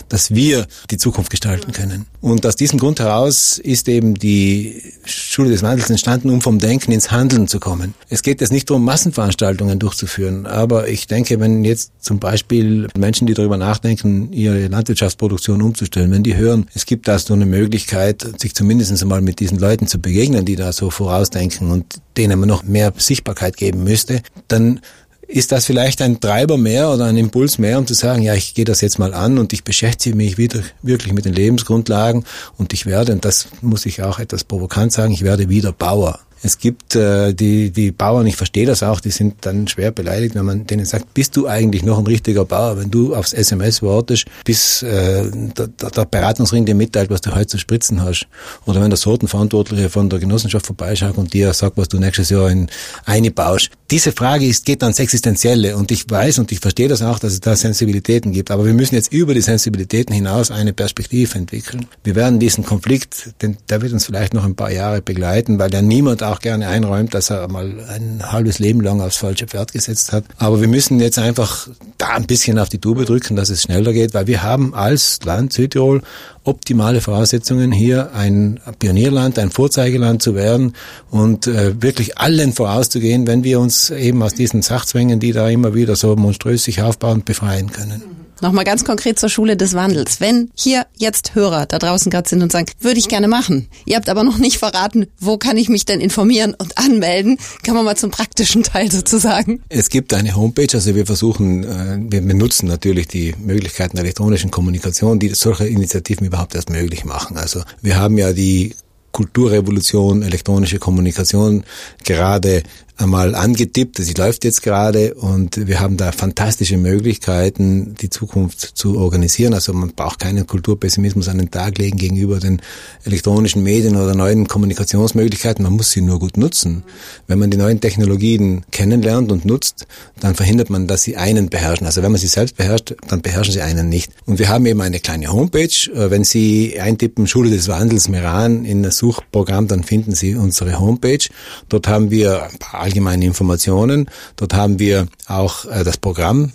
[0.09, 2.07] dass wir die Zukunft gestalten können.
[2.21, 6.93] Und aus diesem Grund heraus ist eben die Schule des Wandels entstanden, um vom Denken
[6.93, 7.95] ins Handeln zu kommen.
[8.09, 13.27] Es geht jetzt nicht darum, Massenveranstaltungen durchzuführen, aber ich denke, wenn jetzt zum Beispiel Menschen,
[13.27, 16.11] die darüber nachdenken, ihre Landwirtschaft Landwirtschaftsproduktion umzustellen.
[16.11, 19.87] Wenn die hören, es gibt da so eine Möglichkeit, sich zumindest einmal mit diesen Leuten
[19.87, 24.81] zu begegnen, die da so vorausdenken und denen man noch mehr Sichtbarkeit geben müsste, dann
[25.27, 28.55] ist das vielleicht ein Treiber mehr oder ein Impuls mehr, um zu sagen, ja, ich
[28.55, 32.25] gehe das jetzt mal an und ich beschäftige mich wieder wirklich mit den Lebensgrundlagen
[32.59, 36.19] und ich werde, und das muss ich auch etwas provokant sagen, ich werde wieder Bauer.
[36.43, 40.35] Es gibt äh, die, die Bauern, ich verstehe das auch, die sind dann schwer beleidigt,
[40.35, 43.83] wenn man denen sagt, bist du eigentlich noch ein richtiger Bauer, wenn du aufs SMS
[43.83, 48.27] wartest, bis äh, der, der Beratungsring dir mitteilt, was du heute zu spritzen hast.
[48.65, 52.51] Oder wenn der Sortenverantwortliche von der Genossenschaft vorbeischaut und dir sagt, was du nächstes Jahr
[52.51, 52.69] in
[53.05, 53.71] eine baust.
[53.91, 57.33] Diese Frage ist, geht ans Existenzielle und ich weiß und ich verstehe das auch, dass
[57.33, 61.87] es da Sensibilitäten gibt, aber wir müssen jetzt über die Sensibilitäten hinaus eine Perspektive entwickeln.
[62.05, 65.71] Wir werden diesen Konflikt, denn der wird uns vielleicht noch ein paar Jahre begleiten, weil
[65.71, 69.73] der niemand auch gerne einräumt, dass er mal ein halbes Leben lang aufs falsche Pferd
[69.73, 70.25] gesetzt hat.
[70.39, 73.93] Aber wir müssen jetzt einfach da ein bisschen auf die Tube drücken, dass es schneller
[73.93, 76.03] geht, weil wir haben als Land Südtirol
[76.45, 80.75] optimale Voraussetzungen, hier ein Pionierland, ein Vorzeigeland zu werden
[81.11, 85.75] und äh, wirklich allen vorauszugehen, wenn wir uns eben aus diesen Sachzwängen, die da immer
[85.75, 88.30] wieder so monströs sich aufbauen, befreien können.
[88.41, 90.21] Nochmal ganz konkret zur Schule des Wandels.
[90.21, 93.69] Wenn hier jetzt Hörer da draußen gerade sind und sagen, würde ich gerne machen.
[93.85, 97.39] Ihr habt aber noch nicht verraten, wo kann ich mich denn informieren und anmelden?
[97.63, 99.63] Kann man mal zum praktischen Teil sozusagen.
[99.69, 104.51] Es gibt eine Homepage, also wir versuchen, äh, wir benutzen natürlich die Möglichkeiten der elektronischen
[104.51, 107.37] Kommunikation, die solche Initiativen überhaupt erst möglich machen.
[107.37, 108.75] Also wir haben ja die
[109.13, 111.65] Kulturrevolution, elektronische Kommunikation
[112.05, 112.63] gerade
[113.01, 113.97] einmal angetippt.
[113.99, 119.55] Sie läuft jetzt gerade und wir haben da fantastische Möglichkeiten, die Zukunft zu organisieren.
[119.55, 122.61] Also man braucht keinen Kulturpessimismus an den Tag legen gegenüber den
[123.05, 125.63] elektronischen Medien oder neuen Kommunikationsmöglichkeiten.
[125.63, 126.83] Man muss sie nur gut nutzen.
[127.27, 129.87] Wenn man die neuen Technologien kennenlernt und nutzt,
[130.21, 131.87] dann verhindert man, dass sie einen beherrschen.
[131.87, 134.13] Also wenn man sie selbst beherrscht, dann beherrschen sie einen nicht.
[134.27, 135.69] Und wir haben eben eine kleine Homepage.
[135.93, 141.27] Wenn Sie eintippen Schule des Wandels Meran in das Suchprogramm, dann finden Sie unsere Homepage.
[141.69, 144.11] Dort haben wir ein paar allgemeine Informationen.
[144.37, 146.53] Dort haben wir auch äh, das Programm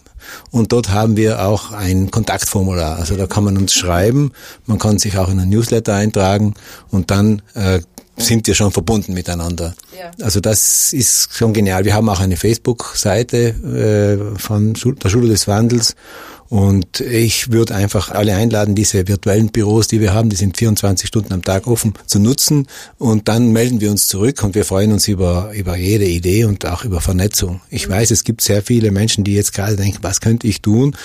[0.51, 2.97] und dort haben wir auch ein Kontaktformular.
[2.97, 4.31] Also da kann man uns schreiben,
[4.65, 6.55] man kann sich auch in ein Newsletter eintragen
[6.91, 7.79] und dann äh,
[8.17, 9.75] sind wir schon verbunden miteinander.
[9.97, 10.11] Ja.
[10.23, 11.85] Also das ist schon genial.
[11.85, 15.95] Wir haben auch eine Facebook-Seite äh, von der Schule des Wandels
[16.47, 21.07] und ich würde einfach alle einladen, diese virtuellen Büros, die wir haben, die sind 24
[21.07, 22.67] Stunden am Tag offen, zu nutzen.
[22.99, 26.65] Und dann melden wir uns zurück und wir freuen uns über, über jede Idee und
[26.67, 27.61] auch über Vernetzung.
[27.69, 30.95] Ich weiß, es gibt sehr viele Menschen, die jetzt gerade denken, was könnte ich tun?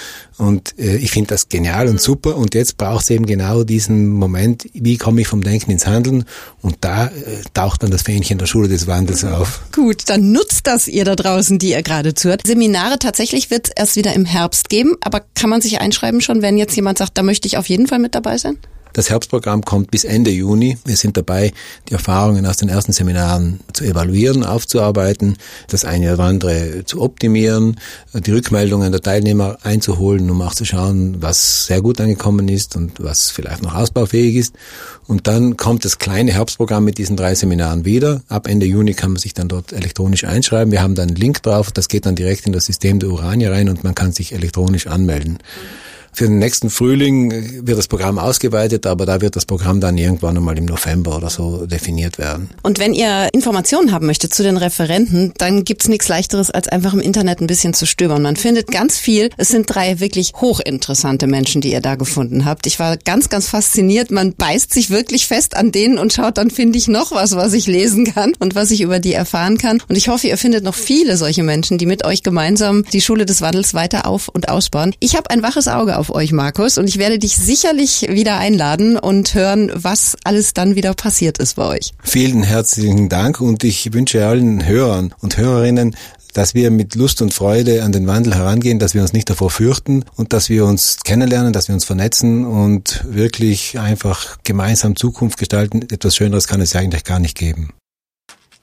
[0.41, 2.37] Und äh, ich finde das genial und super.
[2.37, 6.25] Und jetzt braucht es eben genau diesen Moment, wie komme ich vom Denken ins Handeln?
[6.63, 7.11] Und da äh,
[7.53, 9.61] taucht dann das Fähnchen der Schule des Wandels auf.
[9.73, 12.47] Gut, dann nutzt das ihr da draußen, die ihr gerade zuhört.
[12.47, 16.41] Seminare tatsächlich wird es erst wieder im Herbst geben, aber kann man sich einschreiben schon,
[16.41, 18.57] wenn jetzt jemand sagt, da möchte ich auf jeden Fall mit dabei sein?
[18.93, 20.79] Das Herbstprogramm kommt bis Ende Juni.
[20.85, 21.53] Wir sind dabei,
[21.89, 25.37] die Erfahrungen aus den ersten Seminaren zu evaluieren, aufzuarbeiten,
[25.69, 27.79] das eine oder andere zu optimieren,
[28.15, 33.03] die Rückmeldungen der Teilnehmer einzuholen, um auch zu schauen, was sehr gut angekommen ist und
[33.03, 34.55] was vielleicht noch ausbaufähig ist.
[35.07, 38.23] Und dann kommt das kleine Herbstprogramm mit diesen drei Seminaren wieder.
[38.29, 40.73] Ab Ende Juni kann man sich dann dort elektronisch einschreiben.
[40.73, 43.51] Wir haben dann einen Link drauf, das geht dann direkt in das System der Urania
[43.51, 45.39] rein und man kann sich elektronisch anmelden.
[46.13, 50.37] Für den nächsten Frühling wird das Programm ausgeweitet, aber da wird das Programm dann irgendwann
[50.37, 52.51] einmal im November oder so definiert werden.
[52.63, 56.93] Und wenn ihr Informationen haben möchtet zu den Referenten, dann gibt's nichts leichteres, als einfach
[56.93, 58.23] im Internet ein bisschen zu stöbern.
[58.23, 59.31] Man findet ganz viel.
[59.37, 62.67] Es sind drei wirklich hochinteressante Menschen, die ihr da gefunden habt.
[62.67, 64.11] Ich war ganz, ganz fasziniert.
[64.11, 67.53] Man beißt sich wirklich fest an denen und schaut, dann finde ich noch was, was
[67.53, 69.81] ich lesen kann und was ich über die erfahren kann.
[69.89, 73.27] Und ich hoffe, ihr findet noch viele solche Menschen, die mit euch gemeinsam die Schule
[73.27, 74.95] des Wandels weiter auf- und ausbauen.
[75.01, 78.99] Ich habe ein waches Auge auf euch, Markus, und ich werde dich sicherlich wieder einladen
[78.99, 81.93] und hören, was alles dann wieder passiert ist bei euch.
[82.03, 85.95] Vielen herzlichen Dank und ich wünsche allen Hörern und Hörerinnen,
[86.33, 89.51] dass wir mit Lust und Freude an den Wandel herangehen, dass wir uns nicht davor
[89.51, 95.39] fürchten und dass wir uns kennenlernen, dass wir uns vernetzen und wirklich einfach gemeinsam Zukunft
[95.39, 95.83] gestalten.
[95.83, 97.75] Etwas Schöneres kann es ja eigentlich gar nicht geben.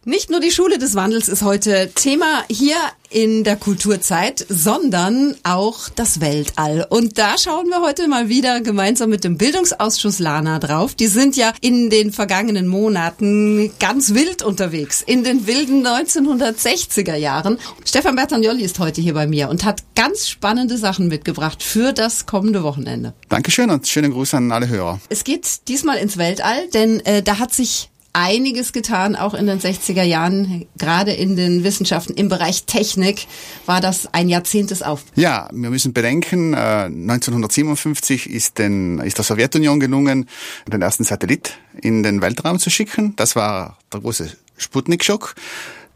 [0.10, 2.78] Nicht nur die Schule des Wandels ist heute Thema hier
[3.10, 6.88] in der Kulturzeit, sondern auch das Weltall.
[6.90, 10.96] Und da schauen wir heute mal wieder gemeinsam mit dem Bildungsausschuss Lana drauf.
[10.96, 17.58] Die sind ja in den vergangenen Monaten ganz wild unterwegs, in den wilden 1960er Jahren.
[17.84, 22.26] Stefan Bertagnolli ist heute hier bei mir und hat ganz spannende Sachen mitgebracht für das
[22.26, 23.14] kommende Wochenende.
[23.28, 25.02] Dankeschön und schönen Gruß an alle Hörer.
[25.10, 29.60] Es geht diesmal ins Weltall, denn äh, da hat sich einiges getan, auch in den
[29.60, 32.16] 60er Jahren, gerade in den Wissenschaften.
[32.16, 33.28] Im Bereich Technik
[33.68, 35.04] war das ein Jahrzehnt des Auf.
[35.16, 40.28] Ja, wir müssen bedenken, 1957 ist, den, ist der Sowjetunion gelungen,
[40.68, 43.16] den ersten Satellit in den Weltraum zu schicken.
[43.18, 45.36] Das war der große Sputnik-Schock.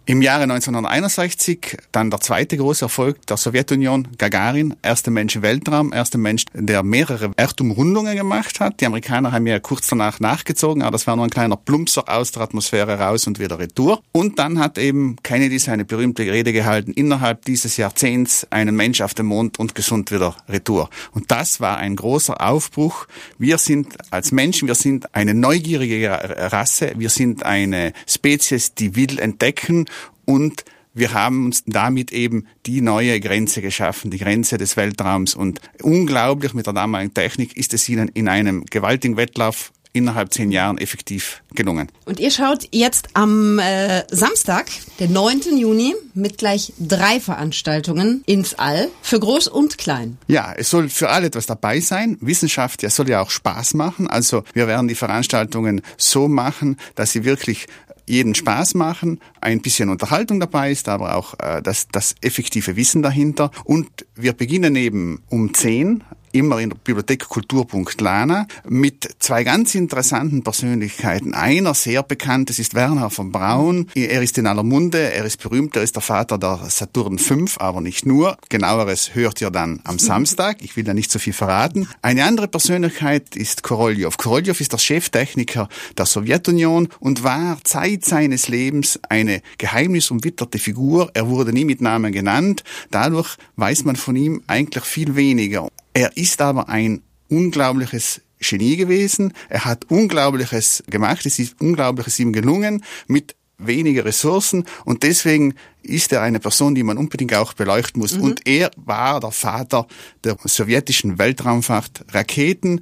[0.07, 5.93] Im Jahre 1961 dann der zweite große Erfolg der Sowjetunion, Gagarin, erster Mensch im Weltraum,
[5.93, 8.81] erster Mensch, der mehrere Erdumrundungen gemacht hat.
[8.81, 12.31] Die Amerikaner haben ja kurz danach nachgezogen, aber das war nur ein kleiner Plumpser aus
[12.31, 14.01] der Atmosphäre raus und wieder retour.
[14.11, 19.13] Und dann hat eben Kennedy seine berühmte Rede gehalten, innerhalb dieses Jahrzehnts einen Mensch auf
[19.13, 20.89] dem Mond und gesund wieder retour.
[21.11, 23.05] Und das war ein großer Aufbruch.
[23.37, 26.09] Wir sind als Menschen, wir sind eine neugierige
[26.51, 29.85] Rasse, wir sind eine Spezies, die will entdecken
[30.25, 35.35] und wir haben uns damit eben die neue Grenze geschaffen, die Grenze des Weltraums.
[35.35, 40.51] Und unglaublich mit der damaligen Technik ist es ihnen in einem gewaltigen Wettlauf innerhalb zehn
[40.51, 41.89] Jahren effektiv gelungen.
[42.05, 44.67] Und ihr schaut jetzt am äh, Samstag,
[44.99, 45.57] den 9.
[45.57, 50.17] Juni, mit gleich drei Veranstaltungen ins All, für groß und klein.
[50.27, 52.17] Ja, es soll für alle etwas dabei sein.
[52.21, 54.07] Wissenschaft ja, soll ja auch Spaß machen.
[54.07, 57.67] Also wir werden die Veranstaltungen so machen, dass sie wirklich
[58.07, 63.01] jeden Spaß machen, ein bisschen Unterhaltung dabei ist, aber auch äh, das, das effektive Wissen
[63.01, 63.51] dahinter.
[63.63, 69.75] Und wir beginnen eben um 10 immer in der Bibliothek Kulturpunkt Lana mit zwei ganz
[69.75, 71.33] interessanten Persönlichkeiten.
[71.33, 73.87] Einer sehr bekannt, das ist Werner von Braun.
[73.95, 77.45] Er ist in aller Munde, er ist berühmt, er ist der Vater der Saturn V,
[77.57, 78.37] aber nicht nur.
[78.49, 80.57] Genaueres hört ihr dann am Samstag.
[80.61, 81.87] Ich will da nicht so viel verraten.
[82.01, 84.17] Eine andere Persönlichkeit ist Korolev.
[84.17, 91.09] Korolev ist der Cheftechniker der Sowjetunion und war Zeit seines Lebens eine geheimnisumwitterte Figur.
[91.13, 92.63] Er wurde nie mit Namen genannt.
[92.89, 95.67] Dadurch weiß man von ihm eigentlich viel weniger.
[95.93, 99.33] Er ist aber ein unglaubliches Genie gewesen.
[99.49, 101.25] Er hat Unglaubliches gemacht.
[101.25, 106.83] Es ist Unglaubliches ihm gelungen mit weniger Ressourcen und deswegen ist er eine Person, die
[106.83, 108.17] man unbedingt auch beleuchten muss.
[108.17, 108.23] Mhm.
[108.23, 109.87] Und er war der Vater
[110.23, 112.05] der sowjetischen Weltraumfahrt.
[112.09, 112.81] Raketen,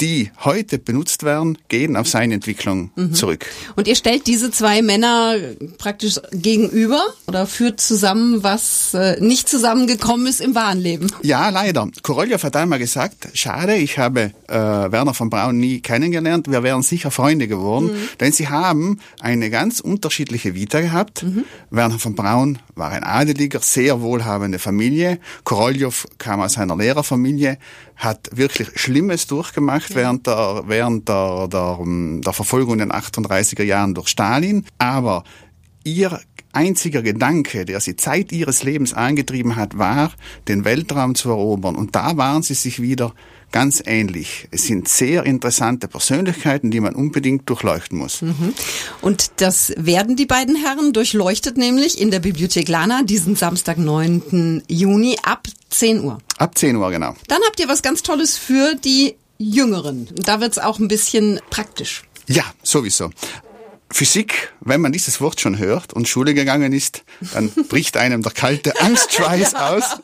[0.00, 3.14] die heute benutzt werden, gehen auf seine Entwicklung mhm.
[3.14, 3.46] zurück.
[3.76, 5.36] Und ihr stellt diese zwei Männer
[5.78, 11.10] praktisch gegenüber oder führt zusammen, was äh, nicht zusammengekommen ist im wahren Leben?
[11.22, 11.88] Ja, leider.
[12.02, 16.82] Korolev hat einmal gesagt, schade, ich habe äh, Werner von Braun nie kennengelernt, wir wären
[16.82, 18.08] sicher Freunde geworden, mhm.
[18.20, 21.22] denn sie haben eine ganz unterschiedliche Vita gehabt.
[21.22, 21.44] Mhm.
[21.70, 25.18] Werner von Braun war ein Adeliger, sehr wohlhabende Familie.
[25.44, 27.58] Korolev kam aus einer Lehrerfamilie,
[27.96, 29.96] hat wirklich Schlimmes durchgemacht ja.
[29.96, 34.64] während, der, während der, der, der Verfolgung in den 38er Jahren durch Stalin.
[34.78, 35.24] Aber
[35.84, 36.20] ihr
[36.52, 40.12] einziger Gedanke, der sie Zeit ihres Lebens angetrieben hat, war,
[40.48, 41.76] den Weltraum zu erobern.
[41.76, 43.14] Und da waren sie sich wieder
[43.52, 44.48] ganz ähnlich.
[44.50, 48.22] Es sind sehr interessante Persönlichkeiten, die man unbedingt durchleuchten muss.
[48.22, 48.54] Mhm.
[49.02, 54.62] Und das werden die beiden Herren durchleuchtet, nämlich in der Bibliothek Lana diesen Samstag, 9.
[54.68, 55.46] Juni ab
[55.78, 56.18] 10 Uhr.
[56.38, 57.14] Ab 10 Uhr, genau.
[57.28, 60.08] Dann habt ihr was ganz Tolles für die Jüngeren.
[60.14, 62.02] Da wird's auch ein bisschen praktisch.
[62.26, 63.10] Ja, sowieso.
[63.90, 68.32] Physik, wenn man dieses Wort schon hört und Schule gegangen ist, dann bricht einem der
[68.32, 70.00] kalte Angstschweiß aus.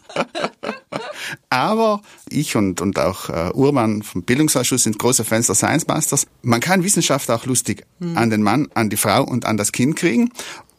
[1.50, 6.26] Aber ich und, und auch äh, Urban vom Bildungsausschuss sind große Fans der Science Masters.
[6.42, 8.16] Man kann Wissenschaft auch lustig hm.
[8.16, 10.30] an den Mann, an die Frau und an das Kind kriegen.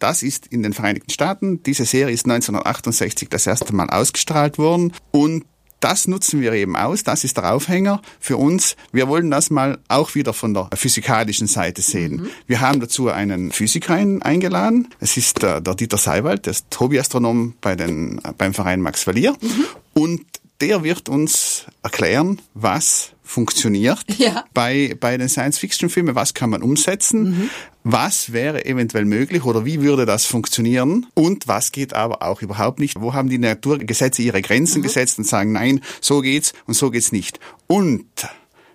[0.00, 1.62] das ist in den Vereinigten Staaten.
[1.62, 5.44] Diese Serie ist 1968 das erste Mal ausgestrahlt worden und
[5.80, 8.76] das nutzen wir eben aus, das ist der Aufhänger für uns.
[8.92, 12.16] Wir wollen das mal auch wieder von der physikalischen Seite sehen.
[12.16, 12.30] Mhm.
[12.46, 14.88] Wir haben dazu einen Physiker eingeladen.
[15.00, 19.34] Es ist der, der Dieter Seiwald, der ist Hobbyastronom bei den, beim Verein Max Verlier.
[19.40, 19.66] Mhm.
[19.92, 20.22] Und
[20.60, 24.44] der wird uns erklären, was funktioniert ja.
[24.54, 27.50] bei, bei den Science-Fiction-Filmen, was kann man umsetzen, mhm.
[27.82, 32.78] was wäre eventuell möglich oder wie würde das funktionieren und was geht aber auch überhaupt
[32.78, 33.00] nicht.
[33.00, 34.84] Wo haben die Naturgesetze ihre Grenzen mhm.
[34.84, 37.40] gesetzt und sagen, nein, so geht's und so geht's nicht.
[37.66, 38.06] Und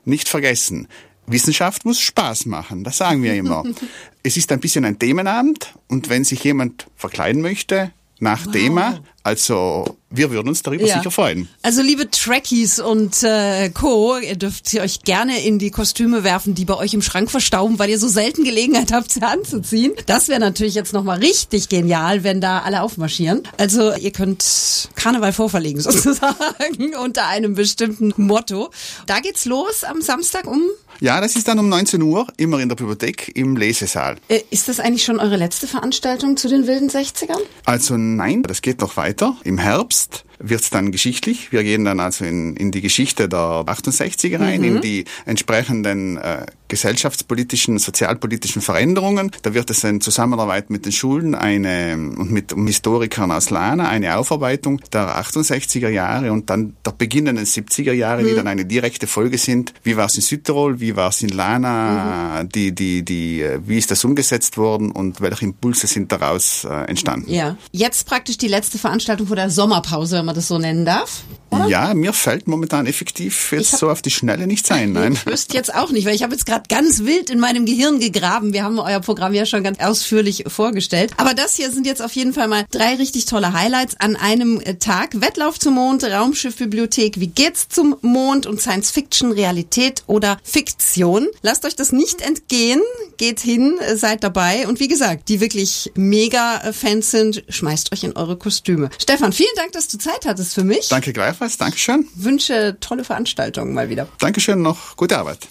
[0.04, 0.90] nicht vergessen,
[1.26, 3.64] Wissenschaft muss Spaß machen, das sagen wir immer.
[4.24, 8.52] es ist ein bisschen ein Themenabend und wenn sich jemand verkleiden möchte, nach wow.
[8.52, 9.00] Thema.
[9.24, 10.98] Also wir würden uns darüber ja.
[10.98, 11.48] sicher freuen.
[11.62, 16.66] Also liebe Trekkies und äh, Co., ihr dürft euch gerne in die Kostüme werfen, die
[16.66, 19.94] bei euch im Schrank verstauben, weil ihr so selten Gelegenheit habt, sie anzuziehen.
[20.08, 23.44] Das wäre natürlich jetzt nochmal richtig genial, wenn da alle aufmarschieren.
[23.58, 28.72] Also ihr könnt Karneval vorverlegen sozusagen unter einem bestimmten Motto.
[29.06, 30.62] Da geht's los am Samstag um
[31.02, 34.18] ja, das ist dann um 19 Uhr, immer in der Bibliothek im Lesesaal.
[34.28, 37.40] Äh, ist das eigentlich schon eure letzte Veranstaltung zu den wilden 60ern?
[37.64, 39.38] Also nein, das geht noch weiter.
[39.46, 39.99] Im Herbst
[40.40, 41.52] wird es dann geschichtlich.
[41.52, 44.68] Wir gehen dann also in, in die Geschichte der 68er rein, mhm.
[44.68, 49.32] in die entsprechenden äh, gesellschaftspolitischen, sozialpolitischen Veränderungen.
[49.42, 54.18] Da wird es in Zusammenarbeit mit den Schulen eine und mit Historikern aus Lana eine
[54.18, 58.28] Aufarbeitung der 68er Jahre und dann der beginnenden 70er Jahre, mhm.
[58.28, 59.74] die dann eine direkte Folge sind.
[59.84, 60.80] Wie war es in Südtirol?
[60.80, 62.44] Wie war es in Lana?
[62.44, 62.50] Mhm.
[62.50, 66.70] Die, die, die, äh, wie ist das umgesetzt worden und welche Impulse sind daraus äh,
[66.86, 67.32] entstanden?
[67.32, 67.58] Ja.
[67.72, 71.24] Jetzt praktisch die letzte Veranstaltung vor der Sommerpause, man das so nennen darf?
[71.50, 71.68] Oder?
[71.68, 74.94] Ja, mir fällt momentan effektiv jetzt so auf die Schnelle nichts ein.
[74.94, 75.14] Nein.
[75.14, 78.00] Ich wüsste jetzt auch nicht, weil ich habe jetzt gerade ganz wild in meinem Gehirn
[78.00, 78.54] gegraben.
[78.54, 81.12] Wir haben euer Programm ja schon ganz ausführlich vorgestellt.
[81.18, 84.60] Aber das hier sind jetzt auf jeden Fall mal drei richtig tolle Highlights an einem
[84.62, 85.22] äh, Tag.
[85.22, 91.28] Wettlauf zum Mond, Raumschiffbibliothek, wie geht's zum Mond und Science Fiction, Realität oder Fiktion.
[91.42, 92.82] Lasst euch das nicht entgehen.
[93.18, 94.68] Geht hin, äh, seid dabei.
[94.68, 98.90] Und wie gesagt, die wirklich mega Fans sind, schmeißt euch in eure Kostüme.
[98.98, 100.90] Stefan, vielen Dank, dass du Zeit hattest für mich.
[100.90, 101.58] Danke gleichfalls.
[101.58, 102.08] Dankeschön.
[102.16, 104.08] Wünsche tolle Veranstaltungen mal wieder.
[104.20, 105.48] Dankeschön, noch gute Arbeit.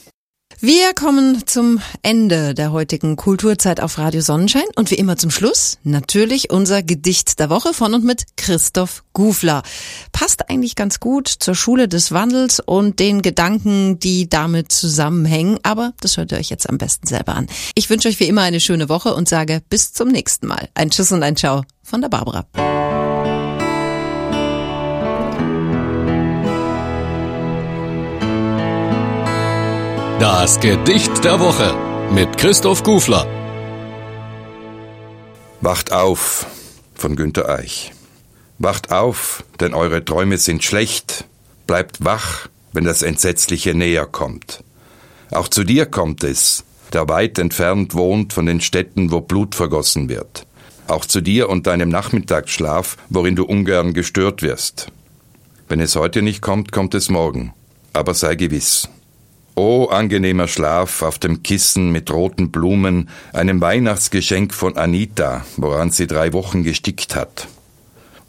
[0.61, 5.79] Wir kommen zum Ende der heutigen Kulturzeit auf Radio Sonnenschein und wie immer zum Schluss
[5.85, 9.62] natürlich unser Gedicht der Woche von und mit Christoph Gufler.
[10.11, 15.92] Passt eigentlich ganz gut zur Schule des Wandels und den Gedanken, die damit zusammenhängen, aber
[16.01, 17.47] das hört ihr euch jetzt am besten selber an.
[17.77, 20.71] Ich wünsche euch wie immer eine schöne Woche und sage bis zum nächsten Mal.
[20.75, 22.47] Ein Tschüss und ein Ciao von der Barbara.
[30.21, 31.77] Das Gedicht der Woche
[32.13, 33.25] mit Christoph Gufler.
[35.61, 36.45] Wacht auf
[36.97, 37.93] von Günter Eich.
[38.59, 41.25] Wacht auf, denn eure Träume sind schlecht.
[41.69, 44.65] Bleibt wach, wenn das Entsetzliche näher kommt.
[45.31, 50.09] Auch zu dir kommt es, der weit entfernt wohnt von den Städten, wo Blut vergossen
[50.09, 50.49] wird.
[50.89, 54.89] Auch zu dir und deinem Nachmittagsschlaf, worin du ungern gestört wirst.
[55.69, 57.55] Wenn es heute nicht kommt, kommt es morgen.
[57.93, 58.89] Aber sei gewiss.
[59.59, 66.07] O angenehmer Schlaf auf dem Kissen mit roten Blumen, einem Weihnachtsgeschenk von Anita, woran sie
[66.07, 67.49] drei Wochen gestickt hat.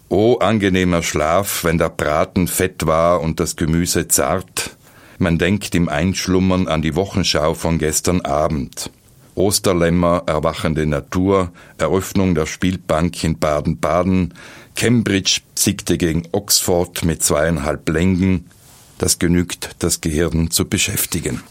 [0.09, 4.75] O angenehmer Schlaf, wenn der Braten fett war und das Gemüse zart.
[5.19, 8.89] Man denkt im Einschlummern an die Wochenschau von gestern Abend.
[9.35, 14.33] Osterlämmer, erwachende Natur, Eröffnung der Spielbank in Baden-Baden,
[14.75, 18.49] Cambridge siegte gegen Oxford mit zweieinhalb Längen.
[18.99, 21.41] Das genügt, das Gehirn zu beschäftigen.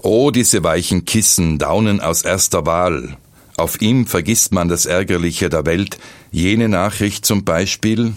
[0.00, 3.18] Oh, diese weichen Kissen, Daunen aus erster Wahl,
[3.56, 5.98] auf ihm vergisst man das Ärgerliche der Welt.
[6.30, 8.14] Jene Nachricht zum Beispiel,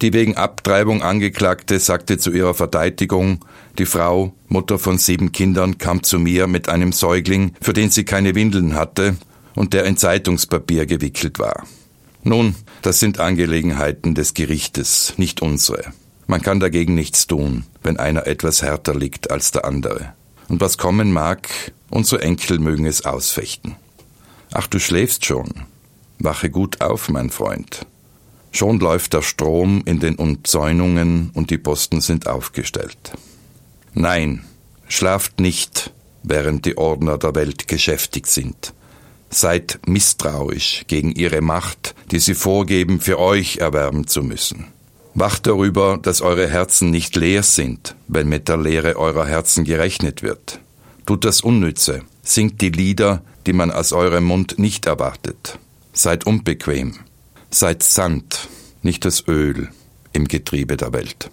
[0.00, 3.44] die wegen Abtreibung Angeklagte sagte zu ihrer Verteidigung,
[3.78, 8.04] die Frau, Mutter von sieben Kindern, kam zu mir mit einem Säugling, für den sie
[8.04, 9.16] keine Windeln hatte
[9.54, 11.66] und der in Zeitungspapier gewickelt war.
[12.22, 15.92] Nun, das sind Angelegenheiten des Gerichtes, nicht unsere.
[16.30, 20.12] Man kann dagegen nichts tun, wenn einer etwas härter liegt als der andere.
[20.48, 21.48] Und was kommen mag,
[21.88, 23.76] unsere Enkel mögen es ausfechten.
[24.52, 25.48] Ach, du schläfst schon.
[26.18, 27.86] Wache gut auf, mein Freund.
[28.52, 33.12] Schon läuft der Strom in den Umzäunungen und die Posten sind aufgestellt.
[33.94, 34.44] Nein,
[34.86, 38.74] schlaft nicht, während die Ordner der Welt geschäftig sind.
[39.30, 44.66] Seid misstrauisch gegen ihre Macht, die sie vorgeben, für euch erwerben zu müssen.
[45.14, 50.22] Wacht darüber, dass eure Herzen nicht leer sind, wenn mit der Leere eurer Herzen gerechnet
[50.22, 50.60] wird.
[51.06, 55.58] Tut das Unnütze, singt die Lieder, die man aus eurem Mund nicht erwartet.
[55.92, 56.94] Seid unbequem.
[57.50, 58.48] Seid Sand,
[58.82, 59.70] nicht das Öl
[60.12, 61.30] im Getriebe der Welt.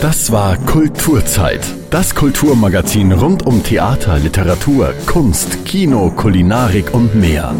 [0.00, 1.77] Das war Kulturzeit.
[1.90, 7.54] Das Kulturmagazin rund um Theater, Literatur, Kunst, Kino, Kulinarik und mehr.